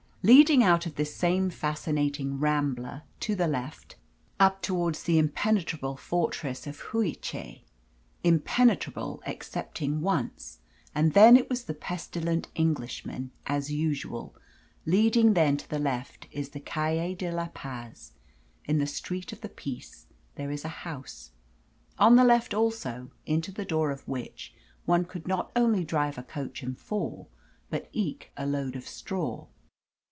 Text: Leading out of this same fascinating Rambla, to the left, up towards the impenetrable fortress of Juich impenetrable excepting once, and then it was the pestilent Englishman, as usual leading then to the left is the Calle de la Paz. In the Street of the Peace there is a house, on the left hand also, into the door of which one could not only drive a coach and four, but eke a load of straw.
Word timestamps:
Leading 0.23 0.61
out 0.61 0.85
of 0.85 0.97
this 0.97 1.15
same 1.15 1.49
fascinating 1.49 2.37
Rambla, 2.37 3.01
to 3.21 3.33
the 3.33 3.47
left, 3.47 3.95
up 4.39 4.61
towards 4.61 5.01
the 5.01 5.17
impenetrable 5.17 5.97
fortress 5.97 6.67
of 6.67 6.79
Juich 6.91 7.63
impenetrable 8.23 9.23
excepting 9.25 9.99
once, 10.01 10.59
and 10.93 11.13
then 11.13 11.35
it 11.35 11.49
was 11.49 11.63
the 11.63 11.73
pestilent 11.73 12.49
Englishman, 12.53 13.31
as 13.47 13.71
usual 13.71 14.35
leading 14.85 15.33
then 15.33 15.57
to 15.57 15.67
the 15.67 15.79
left 15.79 16.27
is 16.29 16.49
the 16.49 16.59
Calle 16.59 17.15
de 17.15 17.31
la 17.31 17.47
Paz. 17.47 18.11
In 18.65 18.77
the 18.77 18.85
Street 18.85 19.33
of 19.33 19.41
the 19.41 19.49
Peace 19.49 20.05
there 20.35 20.51
is 20.51 20.63
a 20.63 20.81
house, 20.85 21.31
on 21.97 22.15
the 22.15 22.23
left 22.23 22.51
hand 22.51 22.59
also, 22.59 23.09
into 23.25 23.51
the 23.51 23.65
door 23.65 23.89
of 23.89 24.07
which 24.07 24.53
one 24.85 25.03
could 25.03 25.27
not 25.27 25.51
only 25.55 25.83
drive 25.83 26.19
a 26.19 26.21
coach 26.21 26.61
and 26.61 26.77
four, 26.77 27.25
but 27.71 27.89
eke 27.91 28.31
a 28.37 28.45
load 28.45 28.75
of 28.75 28.87
straw. 28.87 29.47